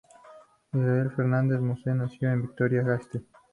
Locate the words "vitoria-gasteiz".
2.41-3.23